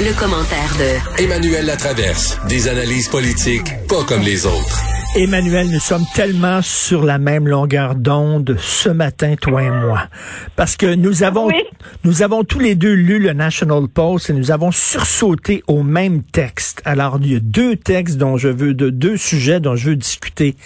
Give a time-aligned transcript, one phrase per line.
[0.00, 2.38] Le, commentaire de Emmanuel Latraverse.
[2.48, 4.82] Des analyses politiques pas comme les autres.
[5.16, 10.02] Emmanuel, nous sommes tellement sur la même longueur d'onde ce matin, toi et moi.
[10.54, 11.62] Parce que nous avons, Oui.
[12.04, 16.22] nous avons tous les deux lu le National Post et nous avons sursauté au même
[16.22, 16.80] texte.
[16.84, 19.96] Alors, il y a deux textes dont je veux, de deux sujets dont je veux
[19.96, 20.56] discuter.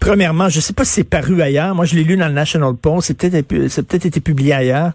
[0.00, 1.74] Premièrement, je sais pas si c'est paru ailleurs.
[1.74, 3.08] Moi, je l'ai lu dans le National Post.
[3.08, 4.92] C'est peut-être, c'est peut-être été publié ailleurs.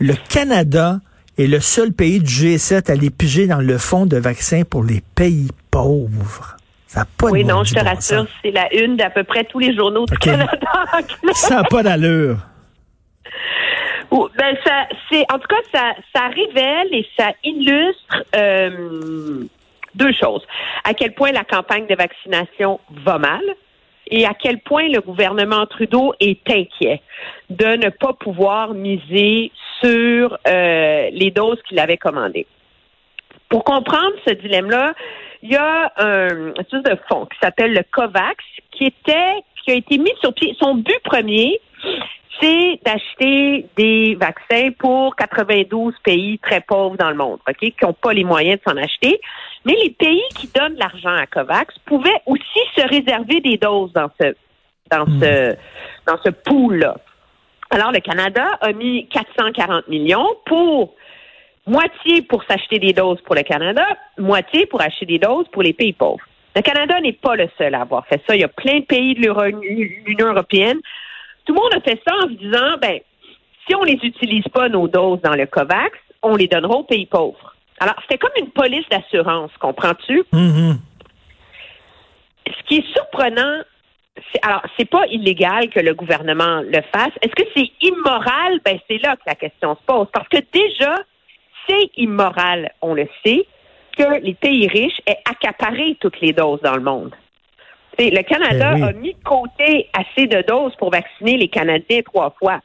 [0.00, 1.00] Le Canada
[1.38, 4.84] est le seul pays du G7 à aller piger dans le fonds de vaccins pour
[4.84, 6.56] les pays pauvres.
[6.86, 9.44] Ça n'a pas Oui, non, je te bon rassure, c'est la une d'à peu près
[9.44, 10.18] tous les journaux du.
[10.18, 10.58] Canada.
[11.32, 12.36] Ça n'a pas d'allure.
[14.10, 19.44] Ben, ça, c'est, en tout cas, ça, ça révèle et ça illustre euh,
[19.94, 20.46] deux choses.
[20.84, 23.40] À quel point la campagne de vaccination va mal
[24.08, 27.00] et à quel point le gouvernement Trudeau est inquiet
[27.50, 32.46] de ne pas pouvoir miser sur euh, les doses qu'il avait commandées.
[33.48, 34.94] Pour comprendre ce dilemme-là,
[35.42, 38.36] il y a un de fonds qui s'appelle le COVAX,
[38.70, 40.56] qui était, qui a été mis sur pied.
[40.58, 41.60] Son but premier,
[42.40, 47.92] c'est d'acheter des vaccins pour 92 pays très pauvres dans le monde, ok, qui n'ont
[47.92, 49.20] pas les moyens de s'en acheter.
[49.64, 53.92] Mais les pays qui donnent de l'argent à COVAX pouvaient aussi se réserver des doses
[53.92, 54.34] dans ce
[54.90, 55.56] dans ce
[56.06, 56.96] dans ce pool-là.
[57.70, 60.94] Alors le Canada a mis 440 millions pour
[61.66, 63.86] moitié pour s'acheter des doses pour le Canada,
[64.18, 66.24] moitié pour acheter des doses pour les pays pauvres.
[66.54, 68.34] Le Canada n'est pas le seul à avoir fait ça.
[68.34, 69.20] Il y a plein de pays de
[70.06, 70.80] l'Union européenne.
[71.46, 73.00] Tout le monde a fait ça en se disant, ben,
[73.66, 77.06] si on les utilise pas, nos doses dans le COVAX, on les donnera aux pays
[77.06, 77.51] pauvres.
[77.82, 80.22] Alors, c'était comme une police d'assurance, comprends-tu?
[80.32, 80.78] Mhm.
[82.46, 83.62] Ce qui est surprenant,
[84.32, 87.10] c'est, alors, c'est pas illégal que le gouvernement le fasse.
[87.22, 88.60] Est-ce que c'est immoral?
[88.64, 90.06] Ben, c'est là que la question se pose.
[90.12, 90.94] Parce que déjà,
[91.68, 93.44] c'est immoral, on le sait,
[93.98, 97.12] que les pays riches aient accaparé toutes les doses dans le monde.
[97.98, 98.88] Le Canada Eh oui.
[98.88, 102.60] a mis de côté assez de doses pour vacciner les Canadiens trois fois.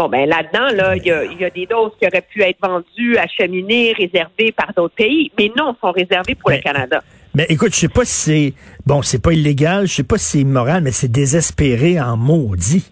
[0.00, 2.40] Bon, ben là-dedans, là, il y a, il y a des doses qui auraient pu
[2.42, 7.02] être vendues, acheminées, réservées par d'autres pays, mais non, sont réservées pour Mais- le Canada.
[7.34, 8.54] Mais écoute, je sais pas si c'est
[8.86, 12.90] bon, c'est pas illégal, je sais pas si c'est immoral, mais c'est désespéré en maudit.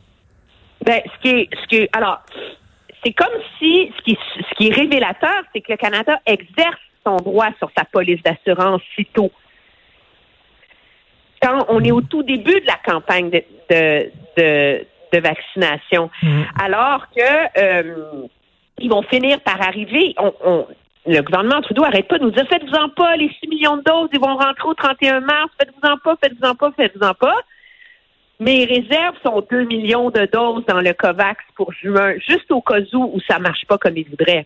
[0.85, 2.21] Ben, ce qui est, ce qui est- alors,
[3.03, 4.19] c'est comme si, ce qui,
[4.51, 6.77] ce qui est révélateur, c'est que le Canada exerce
[7.07, 9.33] son droit sur sa police d'assurance si tôt.
[11.41, 16.11] Quand on est au tout début de la campagne de, de, de, de vaccination,
[16.61, 18.27] alors que euh,
[18.79, 20.15] ils vont finir par arriver.
[20.19, 20.67] On, on-
[21.07, 24.11] le gouvernement Trudeau arrête pas de nous dire faites-vous-en pas, les 6 millions de doses,
[24.13, 27.35] ils vont rentrer au 31 mars, faites-vous-en pas, faites-vous-en pas, faites-vous-en pas.
[28.41, 32.81] Mes réserves sont 2 millions de doses dans le COVAX pour juin, juste au cas
[32.93, 34.45] où, où ça marche pas comme ils voudraient.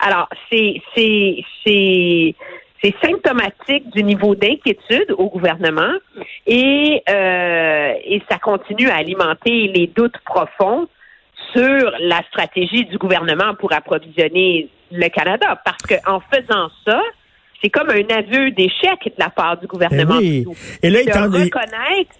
[0.00, 2.34] Alors, c'est, c'est, c'est,
[2.82, 5.92] c'est symptomatique du niveau d'inquiétude au gouvernement
[6.46, 10.88] et, euh, et ça continue à alimenter les doutes profonds
[11.52, 15.60] sur la stratégie du gouvernement pour approvisionner le Canada.
[15.64, 17.00] Parce qu'en faisant ça,
[17.62, 20.18] c'est comme un aveu d'échec de la part du gouvernement.
[20.20, 20.42] Eh oui.
[20.44, 20.58] Trudeau.
[20.82, 22.14] Et là, il de reconnaître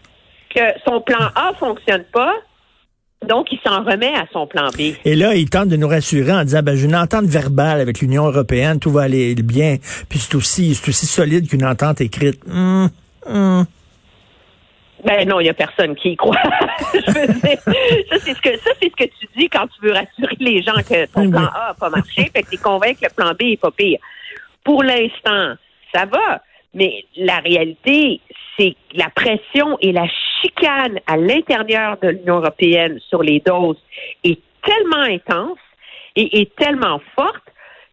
[0.54, 2.34] que son plan A fonctionne pas,
[3.26, 4.94] donc il s'en remet à son plan B.
[5.05, 8.00] Et là, il tente de nous rassurer en disant, ben, j'ai une entente verbale avec
[8.00, 9.76] l'Union européenne, tout va aller bien.
[10.09, 12.41] Puis c'est aussi, c'est aussi solide qu'une entente écrite.
[12.49, 12.88] Hum,
[13.26, 13.66] hum.
[15.04, 16.36] Ben non, il y a personne qui y croit.
[16.92, 19.86] Je veux dire, ça c'est ce que ça c'est ce que tu dis quand tu
[19.86, 21.47] veux rassurer les gens que ton plan.
[21.54, 23.70] A n'a pas marché, fait que tu es convaincu que le plan B est pas
[23.70, 23.99] pire.
[24.64, 25.55] Pour l'instant,
[25.94, 26.43] ça va,
[26.75, 28.20] mais la réalité,
[28.58, 30.06] c'est que la pression et la
[30.43, 33.81] chicane à l'intérieur de l'Union européenne sur les doses
[34.25, 35.58] est tellement intense
[36.17, 37.44] et est tellement forte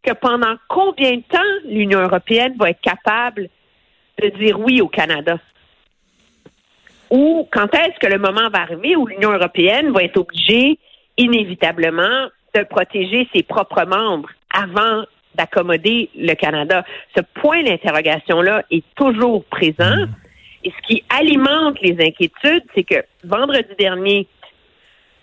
[0.04, 3.50] que pendant combien de temps l'Union européenne va être capable
[4.22, 5.38] de dire oui au Canada?
[7.16, 10.78] Ou quand est-ce que le moment va arriver où l'Union européenne va être obligée
[11.18, 16.84] inévitablement de protéger ses propres membres avant d'accommoder le Canada?
[17.16, 20.08] Ce point d'interrogation-là est toujours présent.
[20.66, 24.28] Et ce qui alimente les inquiétudes, c'est que vendredi dernier,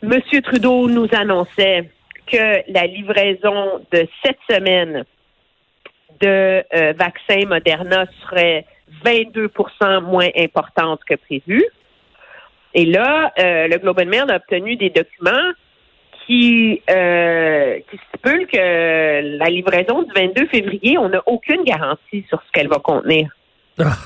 [0.03, 0.19] M.
[0.45, 1.91] Trudeau nous annonçait
[2.27, 5.05] que la livraison de cette semaine
[6.23, 8.65] de euh, vaccins Moderna serait
[9.05, 11.63] 22% moins importante que prévu.
[12.75, 15.53] Et là, euh, le Globe and Mail a obtenu des documents
[16.27, 22.41] qui, euh, qui stipulent que la livraison du 22 février, on n'a aucune garantie sur
[22.47, 23.29] ce qu'elle va contenir.
[23.79, 23.97] Ah.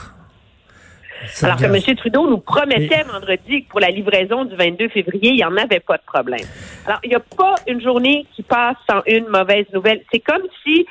[1.43, 1.65] Alors que.
[1.65, 1.97] M.
[1.97, 5.81] Trudeau nous promettait vendredi que pour la livraison du 22 février, il n'y en avait
[5.81, 6.47] pas de problème.
[6.87, 10.03] Alors, il n'y a pas une journée qui passe sans une mauvaise nouvelle.
[10.13, 10.87] C'est comme si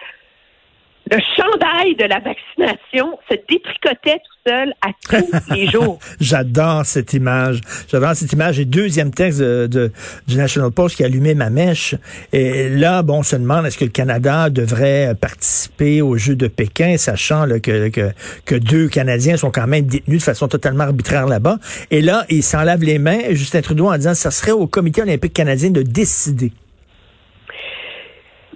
[1.12, 6.00] le chandail de la vaccination se détricotait tout seul à tous les jours.
[6.20, 7.62] J'adore cette image.
[7.92, 8.60] J'adore cette image.
[8.60, 9.92] Et deuxième texte de, de-
[10.28, 11.94] du National Post qui a allumé ma mèche.
[12.34, 16.48] Et là, bon, on se demande est-ce que le Canada devrait participer aux Jeux de
[16.48, 18.12] Pékin, sachant là, que, que,
[18.46, 21.58] que deux Canadiens sont quand même détenus de façon totalement arbitraire là-bas?
[21.92, 24.66] Et là, il s'en lave les mains, Justin Trudeau, en disant que ça serait au
[24.66, 26.52] Comité olympique canadien de décider.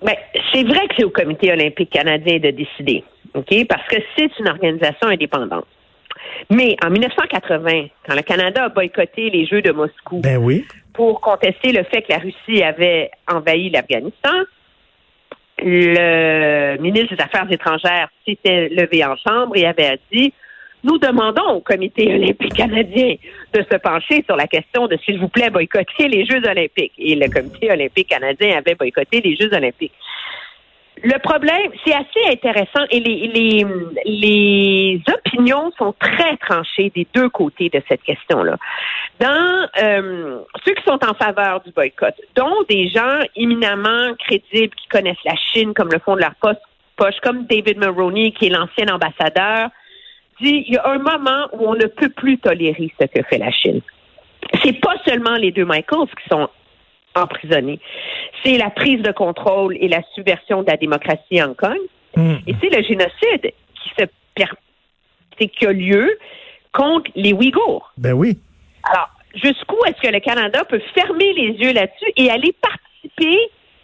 [0.02, 0.16] Ben,
[0.54, 3.04] c'est vrai que c'est au Comité olympique canadien de décider,
[3.34, 3.68] OK?
[3.68, 5.66] Parce que c'est une organisation indépendante.
[6.50, 10.66] Mais en 1980, quand le Canada a boycotté les Jeux de Moscou Ben oui.
[10.94, 14.44] pour contester le fait que la Russie avait envahi l'Afghanistan,
[15.62, 20.34] le ministre des Affaires étrangères s'était levé en chambre et avait dit
[20.84, 23.16] nous demandons au Comité olympique canadien
[23.54, 26.94] de se pencher sur la question de, s'il vous plaît, boycotter les Jeux olympiques.
[26.98, 29.94] Et le Comité olympique canadien avait boycotté les Jeux olympiques.
[31.02, 33.66] Le problème, c'est assez intéressant et les, les,
[34.06, 38.58] les opinions sont très tranchées des deux côtés de cette question-là.
[39.20, 44.88] Dans euh, ceux qui sont en faveur du boycott, dont des gens éminemment crédibles qui
[44.90, 48.88] connaissent la Chine comme le fond de leur poche, comme David Mulroney, qui est l'ancien
[48.94, 49.70] ambassadeur,
[50.42, 53.38] dit il y a un moment où on ne peut plus tolérer ce que fait
[53.38, 53.82] la Chine.
[54.64, 56.50] C'est pas seulement les deux Michaels qui sont
[57.16, 57.80] emprisonnés.
[58.44, 61.78] C'est la prise de contrôle et la subversion de la démocratie à Hong Kong.
[62.16, 62.36] Hmm.
[62.48, 64.06] Et c'est le génocide qui se
[65.48, 66.18] qui a lieu
[66.74, 67.92] contre les Ouïghours.
[67.98, 68.38] Ben oui.
[68.84, 73.38] Alors, jusqu'où est-ce que le Canada peut fermer les yeux là-dessus et aller participer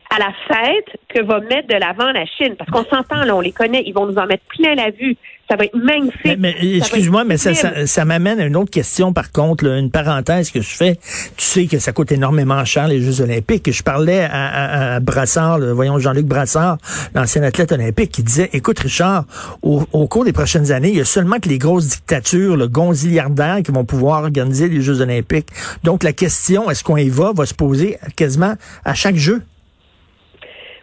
[0.10, 2.56] à la fête que va mettre de l'avant la Chine?
[2.58, 5.16] Parce qu'on s'entend, là, on les connaît, ils vont nous en mettre plein la vue.
[5.48, 6.40] Ça va être magnifique.
[6.40, 9.92] Mais, excuse-moi, mais ça, ça, ça m'amène à une autre question, par contre, là, une
[9.92, 10.96] parenthèse que je fais.
[11.38, 13.72] Tu sais que ça coûte énormément cher, les Jeux olympiques.
[13.72, 16.80] Je parlais à, à, à Brassard, voyons Jean-Luc Brassard,
[17.14, 19.26] l'ancien athlète olympique, qui disait, écoute Richard,
[19.62, 22.68] au, au cours des prochaines années, il y a seulement que les grosses dictatures, le
[22.68, 25.50] gonziliardaires, qui vont pouvoir organiser les Jeux olympiques.
[25.84, 29.44] Donc la question, est-ce qu'on y va, va se poser quasiment à chaque jeu?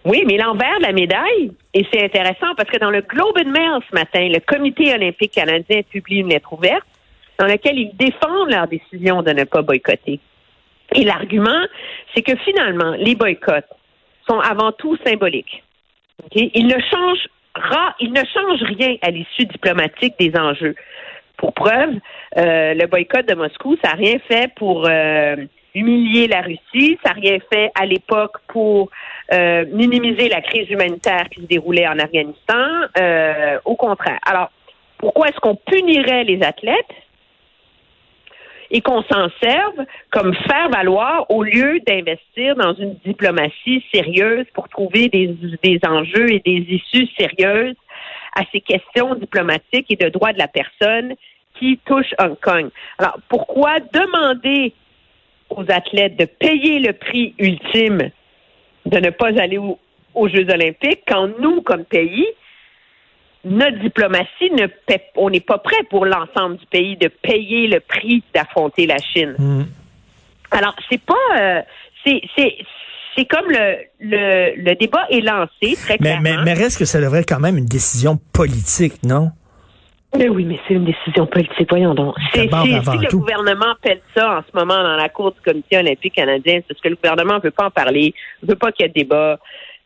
[0.05, 3.51] Oui, mais l'envers de la médaille, et c'est intéressant parce que dans le Globe and
[3.51, 6.87] Mail ce matin, le Comité olympique canadien publie une lettre ouverte
[7.39, 10.19] dans laquelle ils défendent leur décision de ne pas boycotter.
[10.95, 11.65] Et l'argument,
[12.15, 13.69] c'est que finalement, les boycotts
[14.29, 15.63] sont avant tout symboliques.
[16.25, 16.51] OK?
[16.55, 17.29] Ils ne changent
[18.01, 20.75] ils ne changent rien à l'issue diplomatique des enjeux.
[21.37, 21.95] Pour preuve,
[22.39, 25.37] euh, le boycott de Moscou, ça n'a rien fait pour euh,
[25.75, 28.91] humilier la Russie, ça n'a rien fait à l'époque pour
[29.33, 32.67] euh, minimiser la crise humanitaire qui se déroulait en Afghanistan.
[32.99, 34.19] Euh, au contraire.
[34.27, 34.51] Alors,
[34.99, 36.95] pourquoi est-ce qu'on punirait les athlètes
[38.71, 44.69] et qu'on s'en serve comme faire valoir au lieu d'investir dans une diplomatie sérieuse pour
[44.69, 47.77] trouver des, des enjeux et des issues sérieuses
[48.35, 51.15] à ces questions diplomatiques et de droits de la personne
[51.59, 52.71] qui touchent Hong Kong?
[52.99, 54.73] Alors, pourquoi demander
[55.59, 58.11] aux athlètes de payer le prix ultime
[58.87, 59.79] de ne pas aller au-
[60.15, 62.27] aux Jeux olympiques quand nous, comme pays,
[63.45, 67.81] notre diplomatie ne paie, on n'est pas prêt pour l'ensemble du pays de payer le
[67.81, 69.35] prix d'affronter la Chine.
[69.39, 69.63] Hmm.
[70.51, 71.61] Alors, c'est pas, euh,
[72.05, 76.45] c'est, c'est, comme le, le, le débat est lancé très Mais, mais, clairement.
[76.45, 79.31] mais reste que ça devrait être quand même une décision politique, non?
[80.17, 82.15] Mais oui, mais c'est une décision politique, voyons donc.
[82.35, 86.15] C'est, si le gouvernement pète ça en ce moment dans la cour du comité olympique
[86.15, 88.85] canadien, c'est parce que le gouvernement ne veut pas en parler, ne veut pas qu'il
[88.85, 89.39] y ait de débat.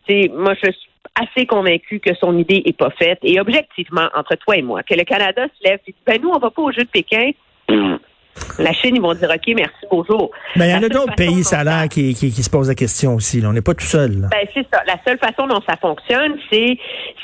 [0.09, 3.21] C'est, moi, je suis assez convaincue que son idée est pas faite.
[3.23, 6.31] Et objectivement, entre toi et moi, que le Canada se lève et dit, ben nous,
[6.31, 7.31] on va pas au Jeux de Pékin.
[8.59, 10.31] La Chine, ils vont dire, OK, merci, bonjour.
[10.57, 12.69] Mais il y en a d'autres pays, ça a l'air, qui, qui, qui se posent
[12.69, 13.41] la question aussi.
[13.41, 13.49] là.
[13.49, 14.21] On n'est pas tout seul.
[14.21, 14.29] là.
[14.31, 14.83] Ben, c'est ça.
[14.87, 16.79] La seule façon dont ça fonctionne, c'est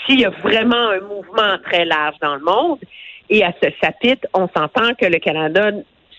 [0.06, 2.78] s'il y a vraiment un mouvement très large dans le monde.
[3.30, 5.70] Et à ce chapitre, on s'entend que le Canada,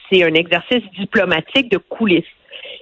[0.09, 2.23] c'est un exercice diplomatique de coulisses.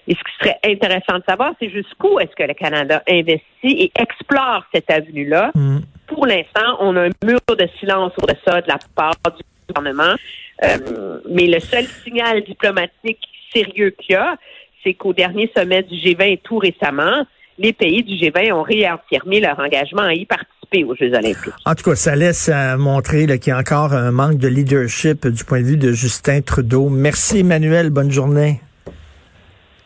[0.08, 3.92] Et ce qui serait intéressant de savoir, c'est jusqu'où est-ce que le Canada investit et
[4.00, 5.52] explore cette avenue-là.
[5.54, 5.80] Hmm.
[6.08, 8.12] Pour l'instant, on a un mur de silence
[8.46, 10.16] ça de la part du gouvernement.
[10.64, 13.20] Euh, mais le seul signal diplomatique
[13.54, 14.38] sérieux qu'il y a,
[14.84, 17.26] c'est qu'au dernier sommet du G20 tout récemment,
[17.58, 20.84] les pays du G20 ont réaffirmé leur engagement à y participer.
[20.86, 21.54] aux Jeux olympiques.
[21.66, 25.28] En tout cas, ça laisse euh, montrer qu'il y a encore un manque de leadership
[25.28, 26.88] du point de vue de Justin Trudeau.
[26.90, 28.62] Merci Emmanuel, bonne journée.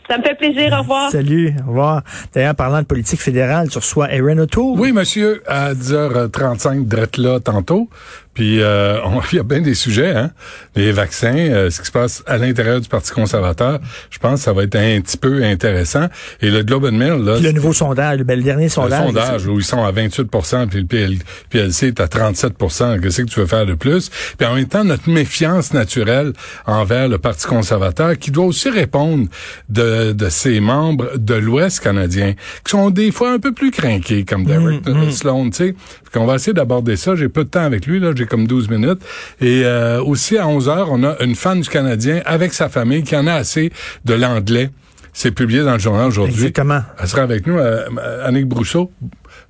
[0.07, 0.71] Ça me fait plaisir.
[0.73, 1.11] Au revoir.
[1.11, 1.55] Salut.
[1.65, 2.03] Au revoir.
[2.33, 4.79] D'ailleurs, parlant de politique fédérale, tu reçois Aaron O'Toole.
[4.79, 7.89] Oui, monsieur, à 10h35, drette là, tantôt.
[8.35, 8.99] Puis euh,
[9.31, 10.31] il y a bien des sujets, hein.
[10.75, 13.79] Les vaccins, euh, ce qui se passe à l'intérieur du Parti conservateur,
[14.11, 16.07] je pense que ça va être un petit peu intéressant.
[16.41, 17.39] Et le Globe and Mail, là.
[17.39, 18.99] le nouveau sondage, le dernier sondage.
[18.99, 20.29] Le sondage où ils sont à 28
[20.69, 21.17] puis le PL,
[21.49, 22.53] PLC est à 37
[23.01, 24.11] Qu'est-ce que tu veux faire de plus?
[24.37, 26.33] Puis en même temps, notre méfiance naturelle
[26.65, 29.27] envers le Parti conservateur, qui doit aussi répondre
[29.69, 32.33] de, de ses membres de l'Ouest canadien,
[32.65, 35.11] qui sont des fois un peu plus craqués, comme Derek mm, mm.
[35.11, 35.75] Sloan, tu sais.
[36.17, 37.15] On va essayer d'aborder ça.
[37.15, 38.11] J'ai peu de temps avec lui, là.
[38.15, 39.01] J'ai comme 12 minutes.
[39.41, 43.03] Et euh, aussi, à 11 heures, on a une fan du Canadien avec sa famille
[43.03, 43.71] qui en a assez
[44.05, 44.69] de l'anglais.
[45.13, 46.33] C'est publié dans le journal aujourd'hui.
[46.33, 46.81] Exactement.
[46.99, 47.87] Elle sera avec nous, euh,
[48.23, 48.91] Annick Brousseau,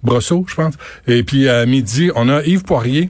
[0.03, 0.75] Brosseau, je pense.
[1.07, 3.09] Et puis à midi, on a Yves Poirier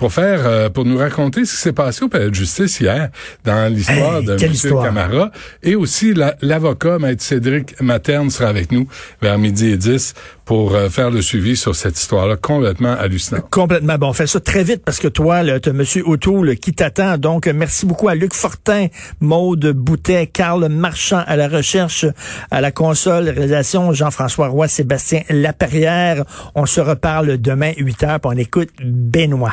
[0.00, 3.10] pour faire euh, pour nous raconter ce qui s'est passé au palais de justice hier
[3.44, 4.82] dans l'histoire de M.
[4.82, 5.30] Camara
[5.62, 8.88] et aussi l'avocat Maître Cédric Materne sera avec nous
[9.20, 10.14] vers midi et 10
[10.46, 13.44] pour euh, faire le suivi sur cette histoire-là complètement hallucinante.
[13.50, 13.98] Complètement.
[13.98, 15.84] Bon, on fait ça très vite parce que toi, tu as M.
[16.06, 17.18] O'Toole qui t'attend.
[17.18, 18.86] Donc, merci beaucoup à Luc Fortin,
[19.20, 22.06] Maude Boutet, Carl Marchand à la recherche,
[22.50, 26.24] à la console, réalisation, Jean-François Roy, Sébastien Laperrière.
[26.54, 29.52] On se reparle demain 8 heures, pour on écoute Benoît.